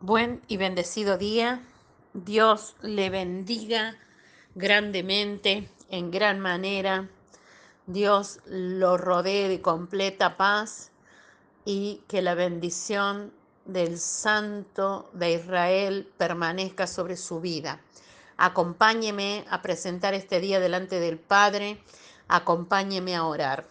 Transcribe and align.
Buen 0.00 0.42
y 0.46 0.58
bendecido 0.58 1.16
día. 1.16 1.62
Dios 2.12 2.76
le 2.82 3.08
bendiga 3.08 3.96
grandemente, 4.54 5.70
en 5.88 6.10
gran 6.10 6.38
manera. 6.38 7.08
Dios 7.86 8.40
lo 8.44 8.98
rodee 8.98 9.48
de 9.48 9.62
completa 9.62 10.36
paz 10.36 10.90
y 11.64 12.02
que 12.08 12.20
la 12.20 12.34
bendición 12.34 13.32
del 13.64 13.98
Santo 13.98 15.08
de 15.14 15.32
Israel 15.32 16.12
permanezca 16.18 16.86
sobre 16.86 17.16
su 17.16 17.40
vida. 17.40 17.80
Acompáñeme 18.36 19.46
a 19.48 19.62
presentar 19.62 20.12
este 20.12 20.40
día 20.40 20.60
delante 20.60 21.00
del 21.00 21.18
Padre. 21.18 21.82
Acompáñeme 22.28 23.16
a 23.16 23.24
orar. 23.24 23.66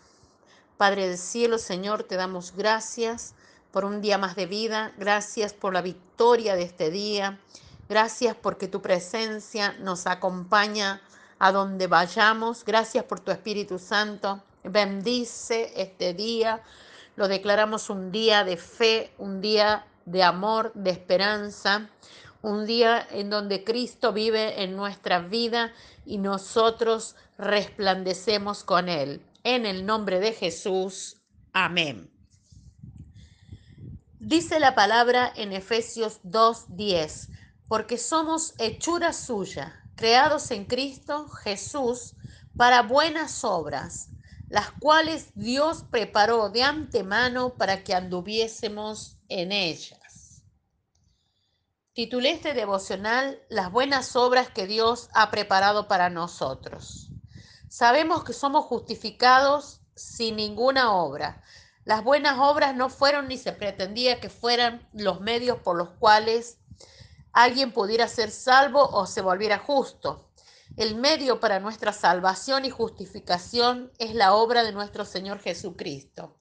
Padre 0.78 1.08
del 1.08 1.20
cielo, 1.20 1.60
Señor, 1.60 2.02
te 2.04 2.16
damos 2.16 2.56
gracias 2.56 3.36
por 3.76 3.84
un 3.84 4.00
día 4.00 4.18
más 4.18 4.38
de 4.38 4.46
vida. 4.46 4.94
Gracias 4.98 5.52
por 5.52 5.74
la 5.74 5.82
victoria 5.82 6.56
de 6.56 6.64
este 6.64 6.90
día. 6.92 7.42
Gracias 7.90 8.34
porque 8.34 8.70
tu 8.70 8.82
presencia 8.82 9.74
nos 9.82 10.08
acompaña 10.08 11.02
a 11.40 11.52
donde 11.52 11.88
vayamos. 11.88 12.64
Gracias 12.64 13.04
por 13.04 13.20
tu 13.20 13.32
Espíritu 13.32 13.78
Santo. 13.78 14.42
Bendice 14.64 15.74
este 15.76 16.14
día. 16.14 16.64
Lo 17.18 17.28
declaramos 17.28 17.90
un 17.90 18.14
día 18.14 18.46
de 18.46 18.56
fe, 18.56 19.12
un 19.18 19.42
día 19.42 19.86
de 20.06 20.24
amor, 20.24 20.72
de 20.74 20.92
esperanza, 20.92 21.90
un 22.42 22.66
día 22.66 23.06
en 23.12 23.30
donde 23.30 23.66
Cristo 23.66 24.14
vive 24.14 24.64
en 24.64 24.78
nuestra 24.78 25.20
vida 25.20 25.74
y 26.06 26.18
nosotros 26.18 27.18
resplandecemos 27.38 28.64
con 28.64 28.88
Él. 28.88 29.22
En 29.44 29.66
el 29.66 29.86
nombre 29.86 30.22
de 30.22 30.32
Jesús. 30.32 31.18
Amén. 31.52 32.15
Dice 34.28 34.60
la 34.60 34.74
palabra 34.74 35.32
en 35.36 35.54
Efesios 35.54 36.20
2:10, 36.24 37.30
porque 37.68 38.00
somos 38.00 38.56
hechura 38.58 39.14
suya, 39.14 39.80
creados 39.96 40.50
en 40.50 40.66
Cristo 40.66 41.28
Jesús 41.28 42.16
para 42.58 42.82
buenas 42.82 43.44
obras, 43.44 44.08
las 44.50 44.72
cuales 44.72 45.28
Dios 45.36 45.86
preparó 45.92 46.50
de 46.50 46.64
antemano 46.64 47.54
para 47.54 47.84
que 47.84 47.94
anduviésemos 47.94 49.20
en 49.30 49.52
ellas. 49.52 50.42
Titulé 51.94 52.32
este 52.32 52.56
devocional 52.56 53.40
Las 53.48 53.72
buenas 53.72 54.16
obras 54.16 54.50
que 54.50 54.66
Dios 54.66 55.08
ha 55.14 55.30
preparado 55.30 55.88
para 55.88 56.10
nosotros. 56.10 57.12
Sabemos 57.70 58.24
que 58.24 58.34
somos 58.34 58.66
justificados 58.66 59.82
sin 59.96 60.38
ninguna 60.38 60.96
obra, 60.96 61.44
las 61.86 62.04
buenas 62.04 62.40
obras 62.40 62.76
no 62.76 62.90
fueron 62.90 63.28
ni 63.28 63.38
se 63.38 63.54
pretendía 63.54 64.20
que 64.20 64.30
fueran 64.30 64.90
los 64.92 65.22
medios 65.22 65.60
por 65.60 65.78
los 65.78 65.90
cuales 65.92 66.58
alguien 67.32 67.72
pudiera 67.72 68.08
ser 68.08 68.32
salvo 68.32 68.82
o 68.90 69.06
se 69.06 69.22
volviera 69.22 69.60
justo. 69.60 70.32
El 70.78 70.96
medio 70.96 71.40
para 71.40 71.60
nuestra 71.60 71.94
salvación 71.94 72.66
y 72.66 72.72
justificación 72.72 73.92
es 74.00 74.16
la 74.16 74.34
obra 74.34 74.64
de 74.64 74.72
nuestro 74.72 75.06
Señor 75.06 75.40
Jesucristo. 75.40 76.36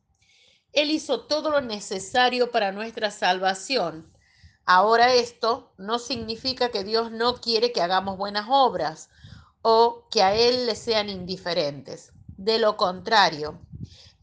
Él 0.72 0.90
hizo 0.90 1.26
todo 1.26 1.50
lo 1.50 1.60
necesario 1.60 2.50
para 2.50 2.72
nuestra 2.72 3.10
salvación. 3.10 4.10
Ahora 4.64 5.12
esto 5.12 5.74
no 5.76 5.98
significa 5.98 6.70
que 6.70 6.84
Dios 6.84 7.12
no 7.12 7.36
quiere 7.36 7.70
que 7.70 7.82
hagamos 7.82 8.16
buenas 8.16 8.46
obras 8.48 9.10
o 9.60 10.08
que 10.10 10.22
a 10.22 10.34
Él 10.34 10.64
le 10.64 10.74
sean 10.74 11.10
indiferentes. 11.10 12.12
De 12.38 12.58
lo 12.58 12.78
contrario, 12.78 13.60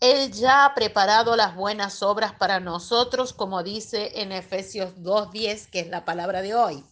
él 0.01 0.31
ya 0.31 0.65
ha 0.65 0.73
preparado 0.73 1.35
las 1.35 1.55
buenas 1.55 2.01
obras 2.01 2.33
para 2.33 2.59
nosotros, 2.59 3.33
como 3.33 3.61
dice 3.61 4.21
en 4.21 4.31
Efesios 4.31 4.95
2.10, 4.95 5.69
que 5.69 5.79
es 5.81 5.89
la 5.89 6.05
palabra 6.05 6.41
de 6.41 6.55
hoy. 6.55 6.83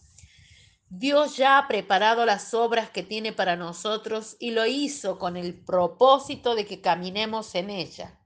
Dios 0.88 1.36
ya 1.36 1.58
ha 1.58 1.66
preparado 1.66 2.24
las 2.24 2.54
obras 2.54 2.88
que 2.90 3.02
tiene 3.02 3.32
para 3.32 3.56
nosotros 3.56 4.36
y 4.38 4.52
lo 4.52 4.64
hizo 4.64 5.18
con 5.18 5.36
el 5.36 5.60
propósito 5.60 6.54
de 6.54 6.66
que 6.66 6.80
caminemos 6.80 7.56
en 7.56 7.70
ella. 7.70 8.16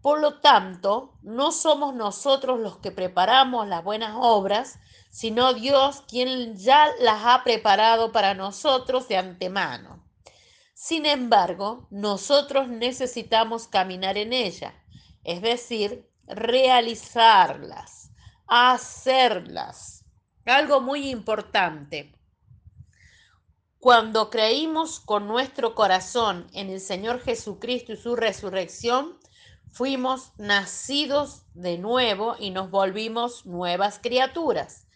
Por 0.00 0.20
lo 0.20 0.40
tanto, 0.40 1.18
no 1.20 1.52
somos 1.52 1.94
nosotros 1.94 2.58
los 2.58 2.78
que 2.78 2.92
preparamos 2.92 3.68
las 3.68 3.84
buenas 3.84 4.16
obras, 4.18 4.78
sino 5.10 5.52
Dios 5.52 6.04
quien 6.08 6.56
ya 6.56 6.88
las 7.00 7.20
ha 7.26 7.44
preparado 7.44 8.12
para 8.12 8.32
nosotros 8.32 9.08
de 9.08 9.18
antemano. 9.18 10.09
Sin 10.82 11.04
embargo, 11.04 11.86
nosotros 11.90 12.68
necesitamos 12.68 13.68
caminar 13.68 14.16
en 14.16 14.32
ella, 14.32 14.72
es 15.24 15.42
decir, 15.42 16.08
realizarlas, 16.26 18.10
hacerlas. 18.46 20.06
Algo 20.46 20.80
muy 20.80 21.10
importante. 21.10 22.18
Cuando 23.78 24.30
creímos 24.30 25.00
con 25.00 25.28
nuestro 25.28 25.74
corazón 25.74 26.46
en 26.54 26.70
el 26.70 26.80
Señor 26.80 27.20
Jesucristo 27.20 27.92
y 27.92 27.98
su 27.98 28.16
resurrección, 28.16 29.18
fuimos 29.70 30.32
nacidos 30.38 31.42
de 31.52 31.76
nuevo 31.76 32.36
y 32.38 32.52
nos 32.52 32.70
volvimos 32.70 33.44
nuevas 33.44 33.98
criaturas. 34.02 34.86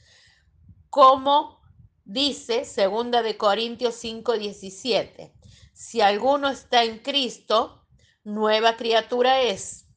Como 0.88 1.60
dice 2.06 2.64
segunda 2.64 3.20
de 3.20 3.36
Corintios 3.36 4.02
5:17. 4.02 5.43
Si 5.74 6.00
alguno 6.00 6.48
está 6.48 6.84
en 6.84 7.00
Cristo, 7.00 7.84
nueva 8.22 8.76
criatura 8.76 9.42
es. 9.42 9.88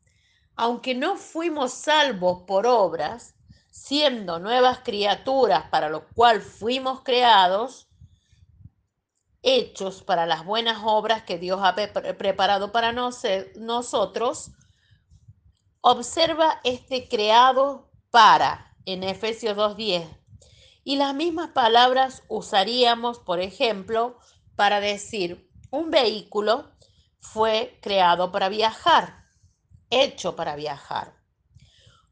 Aunque 0.56 0.96
no 0.96 1.18
fuimos 1.18 1.72
salvos 1.72 2.44
por 2.48 2.66
obras, 2.66 3.36
siendo 3.70 4.40
nuevas 4.40 4.80
criaturas 4.80 5.70
para 5.70 5.88
lo 5.88 6.08
cual 6.10 6.42
fuimos 6.42 7.04
creados, 7.04 7.88
hechos 9.44 10.02
para 10.02 10.26
las 10.26 10.44
buenas 10.44 10.80
obras 10.84 11.22
que 11.22 11.38
Dios 11.38 11.60
ha 11.62 11.76
preparado 11.76 12.72
para 12.72 12.92
nosotros, 12.92 14.50
observa 15.82 16.60
este 16.64 17.08
creado 17.08 17.92
para 18.10 18.76
en 18.86 19.04
Efesios 19.04 19.56
2.10. 19.56 20.08
Y 20.84 20.96
las 20.96 21.14
mismas 21.14 21.50
palabras 21.50 22.24
usaríamos, 22.30 23.20
por 23.20 23.40
ejemplo, 23.40 24.18
para 24.56 24.80
decir, 24.80 25.47
un 25.70 25.92
vehículo 25.92 26.72
fue 27.20 27.78
creado 27.82 28.32
para 28.32 28.50
viajar, 28.50 29.26
hecho 29.90 30.36
para 30.36 30.56
viajar. 30.56 31.14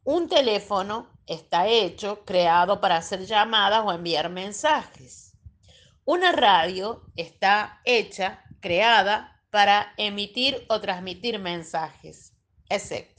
Un 0.04 0.30
teléfono 0.30 1.10
está 1.26 1.68
hecho, 1.68 2.24
creado 2.26 2.80
para 2.80 2.98
hacer 2.98 3.26
llamadas 3.26 3.84
o 3.86 3.92
enviar 3.92 4.30
mensajes. 4.30 5.34
Una 6.04 6.32
radio 6.32 7.02
está 7.16 7.82
hecha, 7.86 8.44
creada 8.60 9.42
para 9.50 9.94
emitir 9.98 10.66
o 10.70 10.80
transmitir 10.82 11.40
mensajes, 11.40 12.34
etc. 12.70 13.10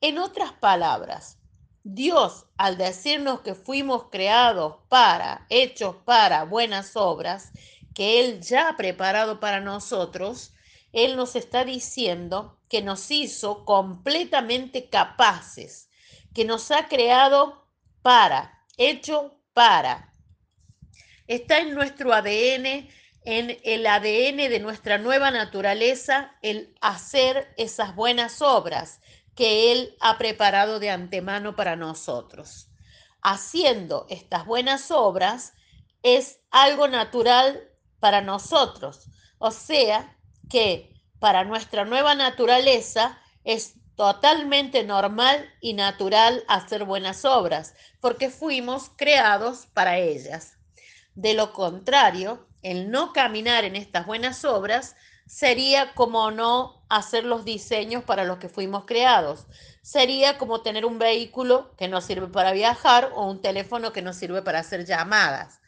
En 0.00 0.18
otras 0.18 0.52
palabras, 0.52 1.38
Dios, 1.84 2.46
al 2.56 2.76
decirnos 2.76 3.40
que 3.40 3.54
fuimos 3.54 4.08
creados 4.10 4.76
para, 4.88 5.46
hechos 5.48 5.96
para 6.04 6.44
buenas 6.44 6.96
obras, 6.96 7.52
que 7.98 8.20
Él 8.20 8.40
ya 8.42 8.68
ha 8.68 8.76
preparado 8.76 9.40
para 9.40 9.58
nosotros, 9.58 10.52
Él 10.92 11.16
nos 11.16 11.34
está 11.34 11.64
diciendo 11.64 12.60
que 12.68 12.80
nos 12.80 13.10
hizo 13.10 13.64
completamente 13.64 14.88
capaces, 14.88 15.90
que 16.32 16.44
nos 16.44 16.70
ha 16.70 16.86
creado 16.86 17.66
para, 18.00 18.64
hecho 18.76 19.42
para. 19.52 20.12
Está 21.26 21.58
en 21.58 21.74
nuestro 21.74 22.14
ADN, 22.14 22.88
en 23.24 23.58
el 23.64 23.84
ADN 23.84 24.48
de 24.48 24.60
nuestra 24.60 24.98
nueva 24.98 25.32
naturaleza, 25.32 26.36
el 26.40 26.72
hacer 26.80 27.52
esas 27.56 27.96
buenas 27.96 28.42
obras 28.42 29.00
que 29.34 29.72
Él 29.72 29.96
ha 29.98 30.18
preparado 30.18 30.78
de 30.78 30.90
antemano 30.90 31.56
para 31.56 31.74
nosotros. 31.74 32.68
Haciendo 33.22 34.06
estas 34.08 34.46
buenas 34.46 34.92
obras 34.92 35.54
es 36.04 36.38
algo 36.52 36.86
natural 36.86 37.64
para 38.00 38.20
nosotros. 38.20 39.06
O 39.38 39.50
sea 39.50 40.16
que 40.48 40.94
para 41.18 41.44
nuestra 41.44 41.84
nueva 41.84 42.14
naturaleza 42.14 43.18
es 43.44 43.74
totalmente 43.96 44.84
normal 44.84 45.50
y 45.60 45.74
natural 45.74 46.44
hacer 46.46 46.84
buenas 46.84 47.24
obras, 47.24 47.74
porque 48.00 48.30
fuimos 48.30 48.90
creados 48.96 49.66
para 49.74 49.98
ellas. 49.98 50.56
De 51.14 51.34
lo 51.34 51.52
contrario, 51.52 52.46
el 52.62 52.90
no 52.90 53.12
caminar 53.12 53.64
en 53.64 53.74
estas 53.74 54.06
buenas 54.06 54.44
obras 54.44 54.94
sería 55.26 55.94
como 55.94 56.30
no 56.30 56.84
hacer 56.88 57.24
los 57.24 57.44
diseños 57.44 58.04
para 58.04 58.24
los 58.24 58.38
que 58.38 58.48
fuimos 58.48 58.84
creados. 58.84 59.46
Sería 59.82 60.38
como 60.38 60.62
tener 60.62 60.86
un 60.86 60.98
vehículo 60.98 61.74
que 61.76 61.88
no 61.88 62.00
sirve 62.00 62.28
para 62.28 62.52
viajar 62.52 63.10
o 63.14 63.28
un 63.28 63.42
teléfono 63.42 63.92
que 63.92 64.02
no 64.02 64.12
sirve 64.12 64.42
para 64.42 64.60
hacer 64.60 64.86
llamadas. 64.86 65.60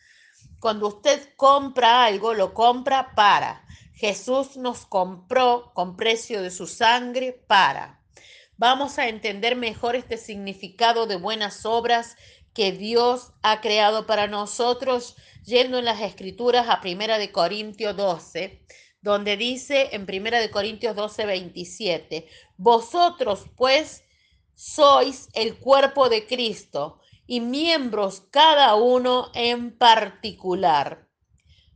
Cuando 0.61 0.89
usted 0.89 1.31
compra 1.37 2.05
algo, 2.05 2.35
lo 2.35 2.53
compra 2.53 3.15
para. 3.15 3.65
Jesús 3.95 4.57
nos 4.59 4.87
compró 4.87 5.73
con 5.75 5.97
precio 5.97 6.43
de 6.43 6.51
su 6.51 6.67
sangre 6.67 7.33
para. 7.33 8.01
Vamos 8.59 8.99
a 8.99 9.09
entender 9.09 9.57
mejor 9.57 9.97
este 9.97 10.19
significado 10.19 11.07
de 11.07 11.17
buenas 11.17 11.65
obras 11.65 12.17
que 12.53 12.73
Dios 12.73 13.33
ha 13.43 13.63
creado 13.63 14.07
para 14.07 14.27
nosotros, 14.27 15.17
yendo 15.45 15.79
en 15.79 15.87
las 15.87 16.03
escrituras 16.03 16.69
a 16.69 16.83
Primera 16.83 17.17
de 17.17 17.33
Corintios 17.33 17.97
12, 17.97 18.63
donde 19.01 19.39
dice 19.39 19.89
en 19.93 20.05
Primera 20.05 20.41
de 20.41 20.51
Corintios 20.51 20.95
12, 20.95 21.25
27, 21.25 22.29
vosotros 22.59 23.47
pues 23.57 24.05
sois 24.55 25.31
el 25.33 25.57
cuerpo 25.57 26.11
de 26.11 26.27
Cristo 26.27 27.00
y 27.31 27.39
miembros 27.41 28.25
cada 28.33 28.75
uno 28.75 29.31
en 29.35 29.71
particular. 29.71 31.07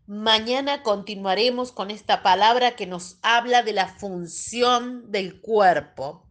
Mañana 0.04 0.82
continuaremos 0.82 1.70
con 1.70 1.92
esta 1.92 2.24
palabra 2.24 2.74
que 2.74 2.88
nos 2.88 3.20
habla 3.22 3.62
de 3.62 3.72
la 3.72 3.86
función 3.86 5.12
del 5.12 5.40
cuerpo 5.40 6.28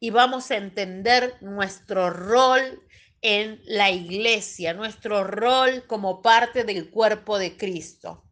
y 0.00 0.10
vamos 0.10 0.50
a 0.50 0.56
entender 0.56 1.36
nuestro 1.40 2.10
rol 2.10 2.82
en 3.22 3.60
la 3.64 3.92
iglesia, 3.92 4.74
nuestro 4.74 5.22
rol 5.22 5.86
como 5.86 6.20
parte 6.20 6.64
del 6.64 6.90
cuerpo 6.90 7.38
de 7.38 7.56
Cristo. 7.56 8.24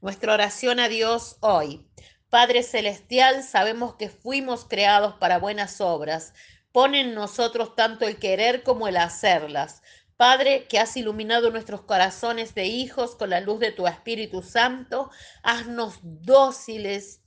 Nuestra 0.00 0.34
oración 0.34 0.80
a 0.80 0.88
Dios 0.88 1.36
hoy. 1.38 1.88
Padre 2.30 2.64
Celestial, 2.64 3.44
sabemos 3.44 3.94
que 3.94 4.08
fuimos 4.08 4.64
creados 4.64 5.14
para 5.20 5.38
buenas 5.38 5.80
obras. 5.80 6.34
Pon 6.72 6.94
en 6.94 7.14
nosotros 7.14 7.74
tanto 7.74 8.06
el 8.06 8.18
querer 8.18 8.62
como 8.62 8.88
el 8.88 8.96
hacerlas. 8.96 9.82
Padre, 10.16 10.66
que 10.68 10.78
has 10.78 10.96
iluminado 10.96 11.50
nuestros 11.50 11.82
corazones 11.82 12.54
de 12.54 12.66
hijos 12.66 13.14
con 13.14 13.30
la 13.30 13.40
luz 13.40 13.60
de 13.60 13.70
tu 13.70 13.86
Espíritu 13.86 14.42
Santo, 14.42 15.10
haznos 15.44 16.00
dóciles 16.02 17.20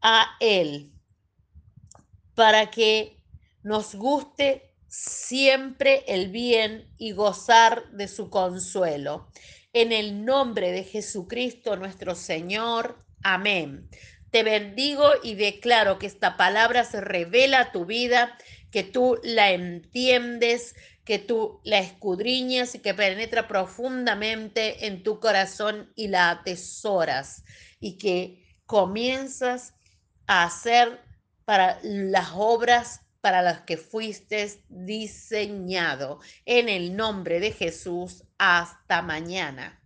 a 0.00 0.36
Él, 0.38 0.92
para 2.36 2.70
que 2.70 3.20
nos 3.64 3.96
guste 3.96 4.76
siempre 4.86 6.04
el 6.06 6.30
bien 6.30 6.94
y 6.96 7.10
gozar 7.10 7.90
de 7.90 8.06
su 8.06 8.30
consuelo. 8.30 9.28
En 9.72 9.92
el 9.92 10.24
nombre 10.24 10.70
de 10.70 10.84
Jesucristo 10.84 11.76
nuestro 11.76 12.14
Señor. 12.14 13.04
Amén. 13.24 13.90
Te 14.36 14.42
bendigo 14.42 15.12
y 15.22 15.34
declaro 15.34 15.98
que 15.98 16.06
esta 16.06 16.36
palabra 16.36 16.84
se 16.84 17.00
revela 17.00 17.58
a 17.60 17.72
tu 17.72 17.86
vida, 17.86 18.36
que 18.70 18.82
tú 18.82 19.18
la 19.22 19.50
entiendes, 19.50 20.74
que 21.06 21.18
tú 21.18 21.62
la 21.64 21.78
escudriñas 21.78 22.74
y 22.74 22.80
que 22.80 22.92
penetra 22.92 23.48
profundamente 23.48 24.88
en 24.88 25.02
tu 25.02 25.20
corazón 25.20 25.90
y 25.96 26.08
la 26.08 26.28
atesoras 26.28 27.44
y 27.80 27.96
que 27.96 28.58
comienzas 28.66 29.72
a 30.26 30.44
hacer 30.44 31.00
para 31.46 31.78
las 31.82 32.28
obras 32.34 33.00
para 33.22 33.40
las 33.40 33.62
que 33.62 33.78
fuiste 33.78 34.62
diseñado. 34.68 36.20
En 36.44 36.68
el 36.68 36.94
nombre 36.94 37.40
de 37.40 37.52
Jesús, 37.52 38.24
hasta 38.36 39.00
mañana. 39.00 39.80